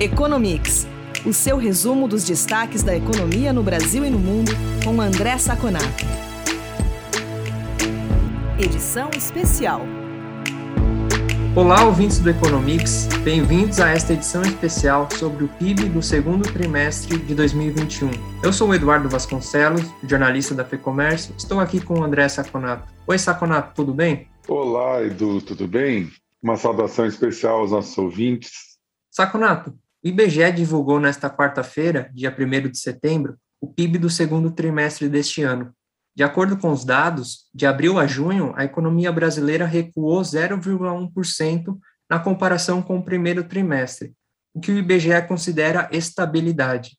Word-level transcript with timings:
Economics, 0.00 0.86
o 1.26 1.32
seu 1.32 1.56
resumo 1.56 2.06
dos 2.06 2.22
destaques 2.22 2.84
da 2.84 2.96
economia 2.96 3.52
no 3.52 3.64
Brasil 3.64 4.04
e 4.04 4.10
no 4.10 4.18
mundo, 4.20 4.52
com 4.84 5.00
André 5.00 5.36
Saconato. 5.38 6.04
Edição 8.60 9.10
especial. 9.16 9.80
Olá, 11.56 11.84
ouvintes 11.84 12.20
do 12.20 12.30
Economics, 12.30 13.08
bem-vindos 13.24 13.80
a 13.80 13.88
esta 13.88 14.12
edição 14.12 14.42
especial 14.42 15.08
sobre 15.10 15.42
o 15.42 15.48
PIB 15.48 15.88
do 15.88 16.00
segundo 16.00 16.44
trimestre 16.52 17.18
de 17.18 17.34
2021. 17.34 18.08
Eu 18.40 18.52
sou 18.52 18.68
o 18.68 18.74
Eduardo 18.74 19.08
Vasconcelos, 19.08 19.82
jornalista 20.04 20.54
da 20.54 20.64
FEComércio, 20.64 21.34
estou 21.36 21.58
aqui 21.58 21.80
com 21.80 21.98
o 21.98 22.04
André 22.04 22.28
Saconato. 22.28 22.88
Oi, 23.04 23.18
Saconato, 23.18 23.74
tudo 23.74 23.92
bem? 23.92 24.28
Olá, 24.46 25.02
Edu, 25.02 25.42
tudo 25.42 25.66
bem? 25.66 26.08
Uma 26.40 26.56
saudação 26.56 27.04
especial 27.04 27.58
aos 27.58 27.72
nossos 27.72 27.98
ouvintes. 27.98 28.78
Saconato, 29.10 29.74
o 30.08 30.10
IBGE 30.10 30.50
divulgou 30.52 30.98
nesta 30.98 31.28
quarta-feira, 31.28 32.10
dia 32.14 32.34
1 32.34 32.70
de 32.70 32.78
setembro, 32.78 33.36
o 33.60 33.66
PIB 33.66 33.98
do 33.98 34.08
segundo 34.08 34.50
trimestre 34.50 35.06
deste 35.06 35.42
ano. 35.42 35.70
De 36.16 36.24
acordo 36.24 36.56
com 36.56 36.72
os 36.72 36.82
dados, 36.82 37.50
de 37.54 37.66
abril 37.66 37.98
a 37.98 38.06
junho, 38.06 38.54
a 38.56 38.64
economia 38.64 39.12
brasileira 39.12 39.66
recuou 39.66 40.22
0,1% 40.22 41.78
na 42.08 42.18
comparação 42.18 42.80
com 42.80 42.96
o 42.96 43.04
primeiro 43.04 43.44
trimestre, 43.44 44.14
o 44.54 44.60
que 44.60 44.72
o 44.72 44.78
IBGE 44.78 45.20
considera 45.28 45.90
estabilidade. 45.92 46.96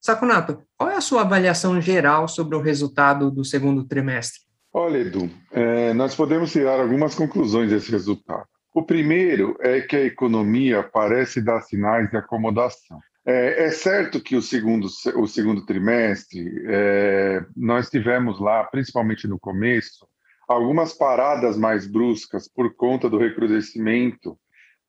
Saconato, 0.00 0.60
qual 0.76 0.90
é 0.90 0.96
a 0.96 1.00
sua 1.00 1.20
avaliação 1.20 1.80
geral 1.80 2.26
sobre 2.26 2.56
o 2.56 2.60
resultado 2.60 3.30
do 3.30 3.44
segundo 3.44 3.84
trimestre? 3.84 4.40
Olha, 4.72 4.98
Edu, 4.98 5.30
é, 5.52 5.94
nós 5.94 6.16
podemos 6.16 6.50
tirar 6.50 6.80
algumas 6.80 7.14
conclusões 7.14 7.70
desse 7.70 7.92
resultado. 7.92 8.48
O 8.72 8.82
primeiro 8.82 9.56
é 9.60 9.80
que 9.80 9.96
a 9.96 10.04
economia 10.04 10.82
parece 10.82 11.40
dar 11.42 11.60
sinais 11.62 12.08
de 12.10 12.16
acomodação. 12.16 13.00
É, 13.26 13.64
é 13.64 13.70
certo 13.70 14.20
que 14.20 14.36
o 14.36 14.42
segundo, 14.42 14.86
o 15.16 15.26
segundo 15.26 15.66
trimestre, 15.66 16.64
é, 16.66 17.44
nós 17.56 17.90
tivemos 17.90 18.40
lá, 18.40 18.64
principalmente 18.64 19.26
no 19.26 19.38
começo, 19.38 20.06
algumas 20.48 20.92
paradas 20.92 21.56
mais 21.56 21.86
bruscas 21.86 22.48
por 22.48 22.74
conta 22.74 23.10
do 23.10 23.18
recrudescimento 23.18 24.38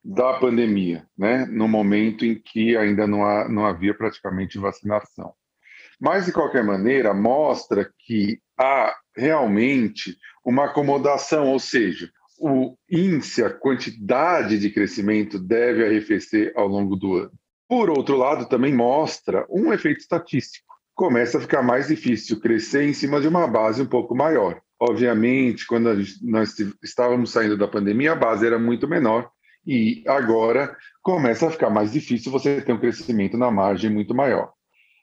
da 0.04 0.34
pandemia, 0.40 1.06
né? 1.18 1.46
no 1.46 1.68
momento 1.68 2.26
em 2.26 2.36
que 2.36 2.76
ainda 2.76 3.06
não, 3.06 3.24
há, 3.24 3.48
não 3.50 3.66
havia 3.66 3.94
praticamente 3.94 4.58
vacinação. 4.58 5.34
Mas, 6.00 6.26
de 6.26 6.32
qualquer 6.32 6.64
maneira, 6.64 7.14
mostra 7.14 7.88
que 8.00 8.40
há 8.58 8.96
realmente 9.16 10.18
uma 10.44 10.66
acomodação, 10.66 11.50
ou 11.50 11.60
seja, 11.60 12.10
o 12.42 12.76
índice, 12.90 13.44
a 13.44 13.50
quantidade 13.52 14.58
de 14.58 14.72
crescimento 14.72 15.38
deve 15.38 15.86
arrefecer 15.86 16.52
ao 16.56 16.68
longo 16.68 16.96
do 16.96 17.16
ano. 17.16 17.32
Por 17.70 17.90
outro 17.90 18.18
lado, 18.18 18.50
também 18.50 18.74
mostra 18.74 19.46
um 19.50 19.72
efeito 19.72 20.00
estatístico. 20.00 20.74
Começa 20.96 21.38
a 21.38 21.42
ficar 21.42 21.62
mais 21.62 21.88
difícil 21.88 22.40
crescer 22.40 22.84
em 22.84 22.94
cima 22.94 23.22
de 23.22 23.28
uma 23.28 23.48
base 23.48 23.82
um 23.82 23.86
pouco 23.86 24.16
maior. 24.16 24.60
Obviamente, 24.80 25.68
quando 25.68 25.96
nós 26.24 26.56
estávamos 26.84 27.32
saindo 27.32 27.56
da 27.56 27.68
pandemia, 27.68 28.14
a 28.14 28.16
base 28.16 28.46
era 28.46 28.58
muito 28.58 28.88
menor 28.88 29.30
e 29.66 30.04
agora 30.08 30.76
começa 31.04 31.48
a 31.48 31.52
ficar 31.52 31.70
mais 31.70 31.92
difícil 31.92 32.32
você 32.32 32.60
ter 32.62 32.74
um 32.74 32.80
crescimento 32.80 33.38
na 33.38 33.52
margem 33.52 33.92
muito 33.92 34.16
maior. 34.16 34.52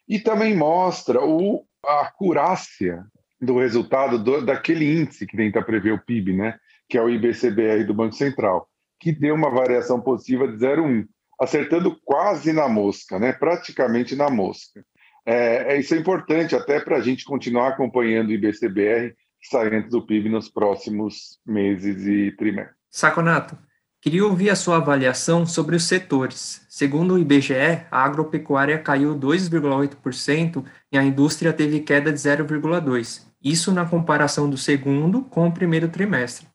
E 0.08 0.18
também 0.18 0.56
mostra 0.56 1.24
o, 1.24 1.64
a 1.86 2.00
acurácia 2.02 3.04
do 3.40 3.58
resultado 3.58 4.18
do, 4.18 4.44
daquele 4.44 5.00
índice 5.00 5.26
que 5.26 5.36
tenta 5.36 5.62
prever 5.62 5.92
o 5.92 6.04
PIB, 6.04 6.34
né? 6.34 6.58
Que 6.88 6.96
é 6.96 7.02
o 7.02 7.10
IBCBR 7.10 7.84
do 7.84 7.94
Banco 7.94 8.14
Central, 8.14 8.68
que 8.98 9.12
deu 9.12 9.34
uma 9.34 9.50
variação 9.50 10.00
positiva 10.00 10.48
de 10.48 10.56
0,1, 10.56 11.06
acertando 11.40 11.96
quase 12.04 12.52
na 12.52 12.68
mosca, 12.68 13.18
né? 13.18 13.32
praticamente 13.32 14.16
na 14.16 14.30
mosca. 14.30 14.84
É, 15.24 15.74
é 15.74 15.80
isso 15.80 15.94
é 15.94 15.98
importante 15.98 16.56
até 16.56 16.80
para 16.80 16.96
a 16.96 17.00
gente 17.00 17.24
continuar 17.24 17.68
acompanhando 17.68 18.28
o 18.28 18.32
IBCBR 18.32 19.14
saindo 19.42 19.88
do 19.88 20.04
PIB 20.04 20.28
nos 20.28 20.48
próximos 20.48 21.38
meses 21.46 22.06
e 22.06 22.32
trimestres. 22.32 22.76
Saconato, 22.90 23.56
queria 24.00 24.24
ouvir 24.24 24.50
a 24.50 24.56
sua 24.56 24.78
avaliação 24.78 25.46
sobre 25.46 25.76
os 25.76 25.84
setores. 25.84 26.66
Segundo 26.68 27.14
o 27.14 27.18
IBGE, 27.18 27.84
a 27.90 28.04
agropecuária 28.04 28.78
caiu 28.78 29.14
2,8% 29.14 30.64
e 30.90 30.98
a 30.98 31.04
indústria 31.04 31.52
teve 31.52 31.80
queda 31.80 32.12
de 32.12 32.18
0,2%. 32.18 33.28
Isso 33.42 33.72
na 33.72 33.84
comparação 33.84 34.50
do 34.50 34.56
segundo 34.56 35.22
com 35.22 35.46
o 35.46 35.52
primeiro 35.52 35.88
trimestre. 35.88 36.48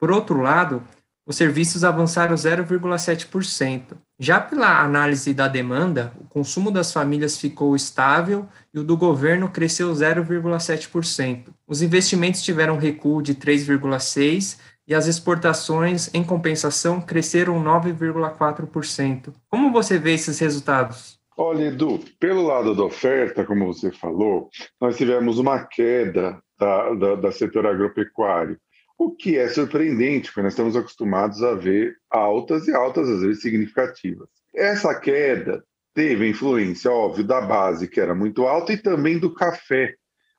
Por 0.00 0.10
outro 0.10 0.40
lado, 0.40 0.82
os 1.26 1.36
serviços 1.36 1.84
avançaram 1.84 2.34
0,7%. 2.34 3.98
Já 4.18 4.40
pela 4.40 4.82
análise 4.82 5.34
da 5.34 5.46
demanda, 5.46 6.12
o 6.18 6.24
consumo 6.24 6.70
das 6.70 6.90
famílias 6.90 7.38
ficou 7.38 7.76
estável 7.76 8.48
e 8.72 8.78
o 8.78 8.84
do 8.84 8.96
governo 8.96 9.50
cresceu 9.50 9.92
0,7%. 9.92 11.48
Os 11.68 11.82
investimentos 11.82 12.42
tiveram 12.42 12.78
recuo 12.78 13.22
de 13.22 13.34
3,6% 13.34 14.58
e 14.88 14.94
as 14.94 15.06
exportações, 15.06 16.12
em 16.12 16.24
compensação, 16.24 17.00
cresceram 17.00 17.62
9,4%. 17.62 19.32
Como 19.48 19.70
você 19.70 19.98
vê 19.98 20.14
esses 20.14 20.38
resultados? 20.38 21.20
Olha, 21.36 21.66
Edu, 21.66 22.00
pelo 22.18 22.42
lado 22.42 22.74
da 22.74 22.84
oferta, 22.84 23.44
como 23.44 23.72
você 23.72 23.92
falou, 23.92 24.48
nós 24.80 24.96
tivemos 24.96 25.38
uma 25.38 25.64
queda 25.64 26.42
da, 26.58 26.94
da, 26.94 27.14
da 27.14 27.32
setor 27.32 27.66
agropecuário 27.66 28.58
o 29.00 29.10
que 29.10 29.38
é 29.38 29.48
surpreendente, 29.48 30.28
porque 30.28 30.42
nós 30.42 30.52
estamos 30.52 30.76
acostumados 30.76 31.42
a 31.42 31.54
ver 31.54 31.96
altas 32.10 32.68
e 32.68 32.74
altas, 32.74 33.08
às 33.08 33.22
vezes 33.22 33.40
significativas. 33.40 34.28
Essa 34.54 34.94
queda 34.94 35.64
teve 35.94 36.28
influência, 36.28 36.90
óbvio, 36.90 37.24
da 37.24 37.40
base, 37.40 37.88
que 37.88 37.98
era 37.98 38.14
muito 38.14 38.46
alta, 38.46 38.74
e 38.74 38.76
também 38.76 39.18
do 39.18 39.32
café. 39.32 39.94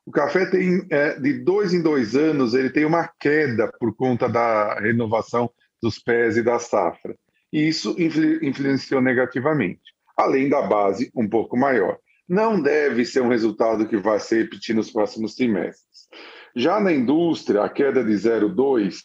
O 0.05 0.11
café 0.11 0.45
tem, 0.45 0.85
é, 0.91 1.19
de 1.19 1.43
dois 1.43 1.73
em 1.73 1.81
dois 1.81 2.15
anos, 2.15 2.53
ele 2.53 2.69
tem 2.69 2.85
uma 2.85 3.09
queda 3.19 3.67
por 3.79 3.95
conta 3.95 4.29
da 4.29 4.75
renovação 4.75 5.49
dos 5.81 5.97
pés 5.97 6.37
e 6.37 6.43
da 6.43 6.59
safra. 6.59 7.15
E 7.51 7.67
isso 7.67 7.95
influenciou 8.43 9.01
negativamente, 9.01 9.81
além 10.15 10.47
da 10.47 10.61
base 10.61 11.09
um 11.15 11.27
pouco 11.27 11.57
maior. 11.57 11.97
Não 12.29 12.61
deve 12.61 13.05
ser 13.05 13.21
um 13.21 13.29
resultado 13.29 13.87
que 13.87 13.97
vai 13.97 14.19
se 14.19 14.37
repetir 14.37 14.75
nos 14.75 14.91
próximos 14.91 15.33
trimestres. 15.33 16.07
Já 16.55 16.79
na 16.79 16.91
indústria, 16.91 17.63
a 17.63 17.69
queda 17.69 18.03
de 18.03 18.11
0,2 18.13 18.99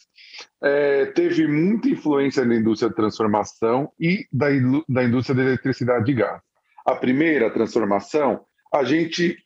é, 0.62 1.06
teve 1.06 1.46
muita 1.46 1.88
influência 1.88 2.44
na 2.44 2.56
indústria 2.56 2.90
de 2.90 2.96
transformação 2.96 3.90
e 3.98 4.26
da, 4.32 4.46
da 4.88 5.04
indústria 5.04 5.34
de 5.34 5.42
eletricidade 5.42 6.10
e 6.10 6.14
gás. 6.14 6.40
A 6.84 6.94
primeira 6.94 7.50
transformação, 7.50 8.44
a 8.72 8.84
gente 8.84 9.36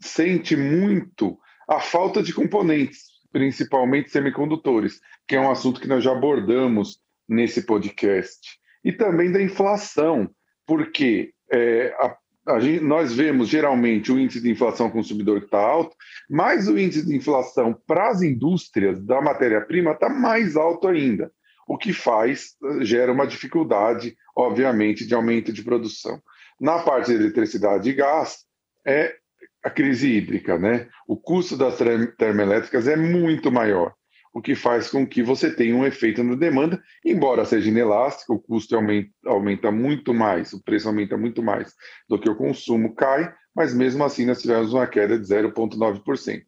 sente 0.00 0.56
muito 0.56 1.38
a 1.68 1.80
falta 1.80 2.22
de 2.22 2.32
componentes, 2.32 3.02
principalmente 3.32 4.10
semicondutores, 4.10 5.00
que 5.26 5.36
é 5.36 5.40
um 5.40 5.50
assunto 5.50 5.80
que 5.80 5.88
nós 5.88 6.04
já 6.04 6.12
abordamos 6.12 7.00
nesse 7.28 7.66
podcast. 7.66 8.58
E 8.84 8.92
também 8.92 9.32
da 9.32 9.42
inflação, 9.42 10.30
porque 10.66 11.32
é, 11.50 11.94
a 11.98 12.16
gente, 12.58 12.84
nós 12.84 13.14
vemos 13.14 13.48
geralmente 13.48 14.12
o 14.12 14.18
índice 14.18 14.40
de 14.40 14.50
inflação 14.50 14.90
consumidor 14.90 15.40
que 15.40 15.46
está 15.46 15.58
alto, 15.58 15.96
mas 16.28 16.68
o 16.68 16.78
índice 16.78 17.06
de 17.06 17.16
inflação 17.16 17.76
para 17.86 18.10
as 18.10 18.22
indústrias 18.22 19.02
da 19.04 19.20
matéria-prima 19.20 19.92
está 19.92 20.08
mais 20.08 20.56
alto 20.56 20.88
ainda, 20.88 21.32
o 21.66 21.78
que 21.78 21.92
faz, 21.92 22.54
gera 22.80 23.12
uma 23.12 23.26
dificuldade, 23.26 24.16
obviamente, 24.36 25.06
de 25.06 25.14
aumento 25.14 25.52
de 25.52 25.62
produção. 25.62 26.20
Na 26.60 26.80
parte 26.80 27.06
de 27.06 27.14
eletricidade 27.14 27.88
e 27.88 27.94
gás, 27.94 28.44
é 28.86 29.14
a 29.62 29.70
crise 29.70 30.08
hídrica, 30.08 30.58
né? 30.58 30.88
O 31.08 31.16
custo 31.16 31.56
das 31.56 31.78
termoelétricas 32.18 32.86
é 32.86 32.96
muito 32.96 33.50
maior 33.50 33.94
o 34.34 34.42
que 34.42 34.56
faz 34.56 34.90
com 34.90 35.06
que 35.06 35.22
você 35.22 35.48
tenha 35.48 35.76
um 35.76 35.86
efeito 35.86 36.24
na 36.24 36.34
demanda, 36.34 36.82
embora 37.04 37.44
seja 37.44 37.70
inelástico, 37.70 38.34
o 38.34 38.40
custo 38.40 38.74
aumenta, 38.74 39.10
aumenta 39.24 39.70
muito 39.70 40.12
mais, 40.12 40.52
o 40.52 40.62
preço 40.62 40.88
aumenta 40.88 41.16
muito 41.16 41.40
mais 41.40 41.72
do 42.08 42.18
que 42.18 42.28
o 42.28 42.34
consumo 42.34 42.96
cai, 42.96 43.32
mas 43.54 43.72
mesmo 43.72 44.02
assim 44.02 44.26
nós 44.26 44.42
tivemos 44.42 44.72
uma 44.74 44.88
queda 44.88 45.16
de 45.16 45.24
0,9%. 45.24 46.42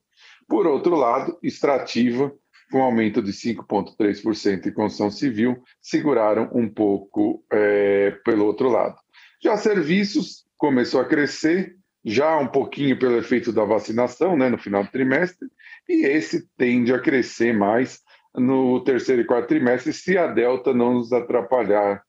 Por 0.49 0.67
outro 0.67 0.97
lado, 0.97 1.39
extrativa, 1.41 2.33
com 2.73 2.83
aumento 2.83 3.23
de 3.23 3.33
5,3% 3.33 4.67
em 4.67 4.73
construção 4.73 5.09
civil, 5.09 5.63
seguraram 5.81 6.51
um 6.53 6.69
pouco 6.69 7.45
é, 7.53 8.11
pelo 8.25 8.47
outro 8.47 8.69
lado. 8.69 8.97
Já 9.41 9.57
serviços 9.57 10.45
começou 10.57 11.01
a 11.01 11.05
crescer, 11.05 11.77
já 12.05 12.37
um 12.37 12.49
pouquinho 12.49 12.99
pelo 12.99 13.17
efeito 13.17 13.53
da 13.53 13.65
vacinação, 13.65 14.37
né, 14.37 14.49
no 14.49 14.59
final 14.59 14.83
do 14.83 14.91
trimestre, 14.91 15.49
e 15.89 16.05
esse 16.07 16.49
tende 16.57 16.93
a 16.93 16.99
crescer 16.99 17.53
mais 17.53 18.01
no 18.35 18.83
terceiro 18.85 19.23
e 19.23 19.25
quarto 19.25 19.49
trimestre, 19.49 19.93
se 19.93 20.19
a 20.19 20.27
Delta 20.27 20.75
não 20.75 20.95
nos 20.95 21.13
atrapalhar 21.13 22.03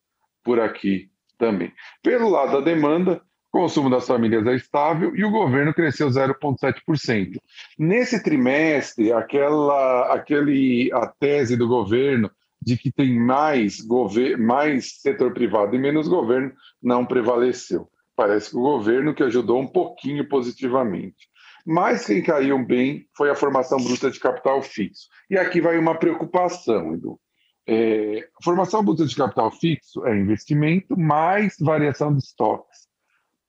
por 0.44 0.60
aqui 0.60 1.10
também. 1.38 1.72
Pelo 2.04 2.30
lado 2.30 2.54
da 2.54 2.62
demanda, 2.62 3.22
o 3.52 3.60
consumo 3.60 3.90
das 3.90 4.06
famílias 4.06 4.46
é 4.46 4.56
estável 4.56 5.16
e 5.16 5.24
o 5.24 5.32
governo 5.32 5.74
cresceu 5.74 6.10
0,7%. 6.10 7.38
Nesse 7.78 8.22
trimestre, 8.22 9.12
aquela, 9.12 10.14
aquele, 10.14 10.92
a 10.94 11.08
tese 11.08 11.56
do 11.56 11.68
governo 11.68 12.30
de 12.62 12.78
que 12.78 12.92
tem 12.92 13.18
mais, 13.18 13.78
mais 14.38 15.00
setor 15.00 15.34
privado 15.34 15.76
e 15.76 15.80
menos 15.80 16.08
governo 16.08 16.52
não 16.82 17.06
prevaleceu. 17.06 17.88
Parece 18.16 18.50
que 18.50 18.58
o 18.58 18.62
governo 18.62 19.14
que 19.14 19.24
ajudou 19.24 19.62
um 19.62 19.68
pouquinho 19.68 20.28
positivamente. 20.28 21.27
Mas 21.70 22.06
quem 22.06 22.24
caiu 22.24 22.66
bem 22.66 23.06
foi 23.14 23.30
a 23.30 23.36
formação 23.36 23.78
bruta 23.78 24.10
de 24.10 24.22
capital 24.22 24.62
fixo. 24.62 25.10
E 25.30 25.38
aqui 25.38 25.60
vai 25.60 25.78
uma 25.78 26.00
preocupação, 26.00 26.94
Edu. 26.94 27.20
É, 27.68 28.26
formação 28.42 28.82
bruta 28.82 29.06
de 29.06 29.14
capital 29.14 29.52
fixo 29.52 30.06
é 30.08 30.16
investimento 30.16 30.98
mais 30.98 31.58
variação 31.60 32.16
de 32.16 32.24
estoques. 32.24 32.88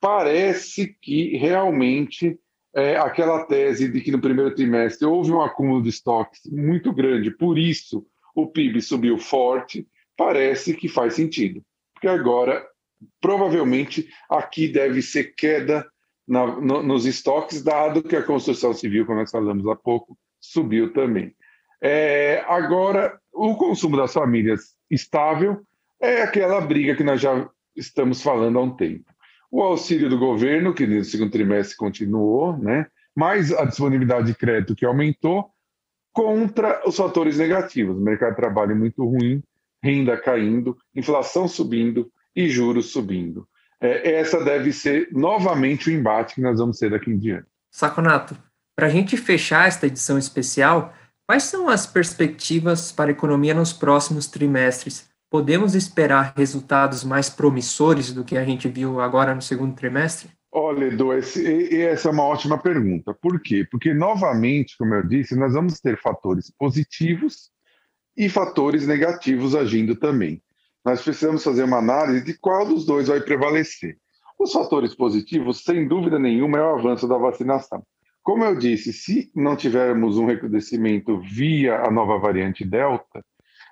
Parece 0.00 0.96
que 1.00 1.36
realmente 1.36 2.36
é, 2.74 2.96
aquela 2.96 3.44
tese 3.44 3.88
de 3.88 4.00
que 4.00 4.10
no 4.10 4.20
primeiro 4.20 4.52
trimestre 4.52 5.06
houve 5.06 5.30
um 5.30 5.40
acúmulo 5.40 5.80
de 5.80 5.90
estoques 5.90 6.40
muito 6.50 6.92
grande, 6.92 7.30
por 7.30 7.56
isso 7.56 8.04
o 8.34 8.48
PIB 8.48 8.82
subiu 8.82 9.16
forte, 9.16 9.86
parece 10.16 10.74
que 10.74 10.88
faz 10.88 11.14
sentido. 11.14 11.62
Porque 11.94 12.08
agora, 12.08 12.66
provavelmente, 13.20 14.08
aqui 14.28 14.66
deve 14.66 15.02
ser 15.02 15.36
queda 15.36 15.86
na, 16.28 16.46
no, 16.60 16.82
nos 16.82 17.06
estoques, 17.06 17.62
dado 17.62 18.02
que 18.02 18.14
a 18.14 18.22
construção 18.22 18.74
civil, 18.74 19.06
como 19.06 19.18
nós 19.18 19.30
falamos 19.30 19.66
há 19.66 19.74
pouco, 19.74 20.16
subiu 20.38 20.92
também. 20.92 21.34
É, 21.80 22.44
agora, 22.46 23.18
o 23.32 23.56
consumo 23.56 23.96
das 23.96 24.12
famílias 24.12 24.76
estável 24.90 25.62
é 26.00 26.22
aquela 26.22 26.60
briga 26.60 26.94
que 26.94 27.02
nós 27.02 27.20
já 27.20 27.48
estamos 27.74 28.22
falando 28.22 28.58
há 28.58 28.62
um 28.62 28.76
tempo. 28.76 29.04
O 29.50 29.62
auxílio 29.62 30.10
do 30.10 30.18
governo, 30.18 30.74
que 30.74 30.86
no 30.86 31.02
segundo 31.02 31.30
trimestre 31.30 31.76
continuou, 31.76 32.56
né? 32.58 32.86
mais 33.16 33.52
a 33.52 33.64
disponibilidade 33.64 34.26
de 34.26 34.34
crédito 34.34 34.76
que 34.76 34.84
aumentou, 34.84 35.50
contra 36.12 36.82
os 36.86 36.96
fatores 36.96 37.38
negativos. 37.38 37.98
mercado 37.98 38.30
de 38.30 38.36
trabalho 38.36 38.76
muito 38.76 39.04
ruim, 39.04 39.42
renda 39.82 40.16
caindo, 40.16 40.76
inflação 40.94 41.48
subindo 41.48 42.10
e 42.34 42.48
juros 42.48 42.86
subindo. 42.86 43.48
É, 43.80 44.16
essa 44.16 44.42
deve 44.42 44.72
ser 44.72 45.08
novamente 45.12 45.88
o 45.88 45.92
embate 45.92 46.34
que 46.34 46.40
nós 46.40 46.58
vamos 46.58 46.78
ter 46.78 46.90
daqui 46.90 47.10
em 47.10 47.18
diante. 47.18 47.46
Saconato, 47.70 48.36
para 48.76 48.86
a 48.86 48.90
gente 48.90 49.16
fechar 49.16 49.68
esta 49.68 49.86
edição 49.86 50.18
especial, 50.18 50.94
quais 51.26 51.44
são 51.44 51.68
as 51.68 51.86
perspectivas 51.86 52.90
para 52.90 53.10
a 53.10 53.12
economia 53.12 53.54
nos 53.54 53.72
próximos 53.72 54.26
trimestres? 54.26 55.08
Podemos 55.30 55.74
esperar 55.74 56.32
resultados 56.36 57.04
mais 57.04 57.28
promissores 57.28 58.12
do 58.12 58.24
que 58.24 58.36
a 58.36 58.44
gente 58.44 58.68
viu 58.68 59.00
agora 59.00 59.34
no 59.34 59.42
segundo 59.42 59.74
trimestre? 59.74 60.30
Olha, 60.50 60.86
Edu, 60.86 61.12
esse, 61.12 61.82
essa 61.82 62.08
é 62.08 62.12
uma 62.12 62.22
ótima 62.22 62.56
pergunta. 62.56 63.12
Por 63.12 63.40
quê? 63.40 63.66
Porque, 63.70 63.92
novamente, 63.92 64.76
como 64.78 64.94
eu 64.94 65.06
disse, 65.06 65.36
nós 65.36 65.52
vamos 65.52 65.78
ter 65.80 66.00
fatores 66.00 66.50
positivos 66.58 67.50
e 68.16 68.28
fatores 68.28 68.86
negativos 68.86 69.54
agindo 69.54 69.94
também. 69.94 70.42
Nós 70.88 71.02
precisamos 71.02 71.44
fazer 71.44 71.64
uma 71.64 71.76
análise 71.76 72.24
de 72.24 72.32
qual 72.32 72.64
dos 72.64 72.86
dois 72.86 73.08
vai 73.08 73.20
prevalecer. 73.20 73.98
Os 74.38 74.54
fatores 74.54 74.94
positivos, 74.94 75.62
sem 75.62 75.86
dúvida 75.86 76.18
nenhuma, 76.18 76.56
é 76.56 76.62
o 76.62 76.78
avanço 76.78 77.06
da 77.06 77.18
vacinação. 77.18 77.82
Como 78.22 78.42
eu 78.42 78.56
disse, 78.56 78.90
se 78.94 79.30
não 79.36 79.54
tivermos 79.54 80.16
um 80.16 80.24
recrudescimento 80.24 81.20
via 81.20 81.82
a 81.82 81.90
nova 81.90 82.18
variante 82.18 82.64
Delta, 82.64 83.22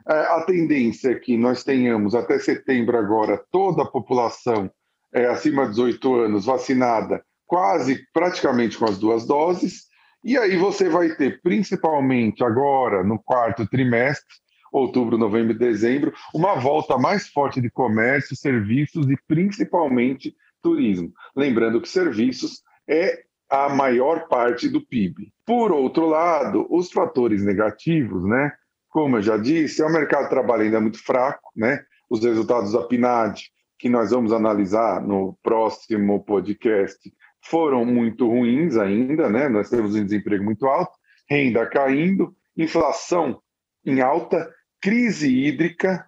é, 0.07 0.13
a 0.13 0.43
tendência 0.43 1.13
é 1.13 1.15
que 1.15 1.39
nós 1.39 1.65
tenhamos 1.65 2.15
até 2.15 2.39
setembro 2.39 2.99
agora 2.99 3.43
toda 3.51 3.85
a 3.85 3.91
população 3.91 4.71
é, 5.11 5.25
acima 5.25 5.65
de 5.65 5.71
18 5.71 6.15
anos 6.17 6.45
vacinada 6.45 7.25
quase 7.47 8.05
praticamente 8.13 8.77
com 8.77 8.85
as 8.85 8.99
duas 8.99 9.27
doses, 9.27 9.85
e 10.23 10.37
aí 10.37 10.59
você 10.59 10.91
vai 10.91 11.15
ter, 11.15 11.41
principalmente 11.41 12.45
agora, 12.45 13.03
no 13.03 13.19
quarto 13.19 13.67
trimestre, 13.67 14.27
outubro, 14.73 15.19
novembro 15.19 15.53
e 15.53 15.59
dezembro, 15.59 16.13
uma 16.35 16.55
volta 16.55 16.99
mais 16.99 17.29
forte 17.29 17.61
de 17.61 17.71
comércio, 17.71 18.37
serviços 18.37 19.09
e 19.09 19.17
principalmente 19.27 20.35
turismo. 20.63 21.13
Lembrando 21.35 21.81
que 21.81 21.89
serviços 21.89 22.63
é 22.89 23.25
a 23.49 23.69
maior 23.69 24.29
parte 24.29 24.69
do 24.69 24.85
PIB. 24.85 25.33
Por 25.45 25.71
outro 25.71 26.07
lado, 26.07 26.67
os 26.69 26.91
fatores 26.91 27.45
negativos, 27.45 28.25
né? 28.25 28.53
Como 28.89 29.19
eu 29.19 29.23
já 29.23 29.37
disse, 29.37 29.83
é 29.83 29.87
o 29.87 29.93
mercado 29.93 30.25
de 30.25 30.31
trabalho 30.31 30.63
ainda 30.63 30.81
muito 30.81 31.03
fraco, 31.03 31.51
né? 31.55 31.85
Os 32.11 32.25
resultados 32.25 32.73
da 32.73 32.83
PNAD, 32.83 33.51
que 33.79 33.89
nós 33.89 34.11
vamos 34.11 34.33
analisar 34.33 35.01
no 35.01 35.39
próximo 35.43 36.25
podcast 36.25 36.99
foram 37.43 37.85
muito 37.85 38.27
ruins 38.27 38.77
ainda, 38.77 39.29
né? 39.29 39.49
Nós 39.49 39.71
temos 39.71 39.95
um 39.95 40.05
desemprego 40.05 40.43
muito 40.43 40.67
alto, 40.67 40.93
renda 41.29 41.67
caindo, 41.67 42.35
inflação 42.57 43.41
em 43.87 44.01
alta, 44.01 44.53
crise 44.81 45.29
hídrica, 45.29 46.07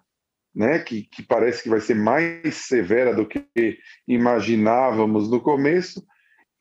né? 0.55 0.81
Que, 0.81 1.03
que 1.03 1.23
parece 1.23 1.63
que 1.63 1.69
vai 1.69 1.81
ser 1.81 1.95
mais 1.95 2.55
severa 2.57 3.15
do 3.15 3.27
que 3.27 3.79
imaginávamos 4.07 5.31
no 5.31 5.41
começo, 5.41 6.05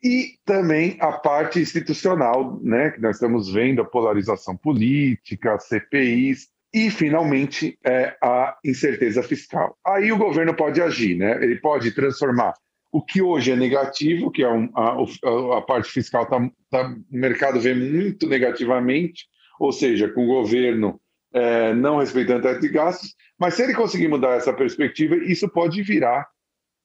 e 0.03 0.35
também 0.45 0.95
a 1.01 1.11
parte 1.13 1.59
institucional, 1.59 2.59
né? 2.61 2.91
Que 2.91 3.01
nós 3.01 3.15
estamos 3.15 3.51
vendo 3.51 3.81
a 3.81 3.85
polarização 3.85 4.55
política, 4.55 5.57
CPIs, 5.57 6.49
e, 6.73 6.91
finalmente, 6.91 7.77
é 7.83 8.15
a 8.21 8.55
incerteza 8.63 9.23
fiscal. 9.23 9.75
Aí 9.85 10.11
o 10.11 10.17
governo 10.17 10.53
pode 10.53 10.81
agir, 10.81 11.17
né? 11.17 11.43
ele 11.43 11.55
pode 11.59 11.91
transformar 11.91 12.53
o 12.91 13.01
que 13.01 13.21
hoje 13.21 13.51
é 13.51 13.55
negativo, 13.55 14.31
que 14.31 14.43
é 14.43 14.49
um, 14.49 14.69
a, 14.75 15.57
a, 15.57 15.61
parte 15.61 15.91
fiscal, 15.91 16.25
tá, 16.25 16.39
tá, 16.69 16.89
o 16.89 17.17
mercado 17.17 17.59
vê 17.59 17.73
muito 17.73 18.27
negativamente, 18.27 19.25
ou 19.59 19.71
seja, 19.71 20.07
com 20.09 20.23
o 20.23 20.27
governo 20.27 20.99
é, 21.33 21.73
não 21.73 21.97
respeitando 21.97 22.43
teto 22.43 22.61
de 22.61 22.69
gastos, 22.69 23.15
mas 23.39 23.53
se 23.53 23.63
ele 23.63 23.73
conseguir 23.73 24.07
mudar 24.07 24.35
essa 24.35 24.53
perspectiva, 24.53 25.15
isso 25.15 25.47
pode 25.49 25.81
virar 25.83 26.27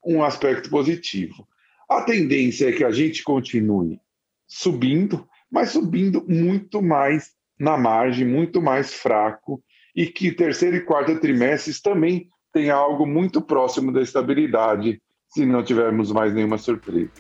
um 0.04 0.22
aspecto 0.22 0.68
positivo. 0.68 1.46
A 1.88 2.02
tendência 2.02 2.68
é 2.68 2.72
que 2.72 2.84
a 2.84 2.90
gente 2.90 3.22
continue 3.22 4.00
subindo, 4.46 5.26
mas 5.50 5.70
subindo 5.70 6.24
muito 6.28 6.82
mais 6.82 7.32
na 7.58 7.76
margem, 7.76 8.26
muito 8.26 8.60
mais 8.60 8.92
fraco, 8.92 9.62
e 9.94 10.06
que 10.06 10.32
terceiro 10.32 10.76
e 10.76 10.80
quarto 10.80 11.18
trimestres 11.20 11.80
também 11.80 12.28
tem 12.52 12.70
algo 12.70 13.06
muito 13.06 13.40
próximo 13.40 13.92
da 13.92 14.02
estabilidade, 14.02 15.00
se 15.28 15.46
não 15.46 15.62
tivermos 15.62 16.12
mais 16.12 16.34
nenhuma 16.34 16.58
surpresa. 16.58 17.10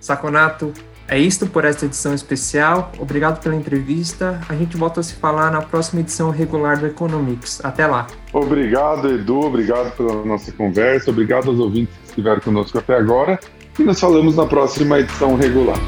Saconato, 0.00 0.72
é 1.08 1.18
isto 1.18 1.46
por 1.46 1.64
esta 1.64 1.86
edição 1.86 2.14
especial. 2.14 2.92
Obrigado 2.98 3.42
pela 3.42 3.56
entrevista. 3.56 4.40
A 4.48 4.54
gente 4.54 4.76
volta 4.76 5.00
a 5.00 5.02
se 5.02 5.14
falar 5.14 5.50
na 5.50 5.62
próxima 5.62 6.00
edição 6.00 6.30
regular 6.30 6.78
do 6.78 6.86
Economics. 6.86 7.64
Até 7.64 7.86
lá. 7.86 8.06
Obrigado, 8.32 9.08
Edu. 9.08 9.40
Obrigado 9.40 9.96
pela 9.96 10.24
nossa 10.24 10.52
conversa. 10.52 11.10
Obrigado 11.10 11.48
aos 11.48 11.58
ouvintes 11.58 11.94
que 12.02 12.08
estiveram 12.10 12.40
conosco 12.40 12.78
até 12.78 12.96
agora. 12.96 13.40
E 13.78 13.82
nos 13.82 13.98
falamos 13.98 14.36
na 14.36 14.44
próxima 14.44 14.98
edição 15.00 15.34
regular. 15.34 15.78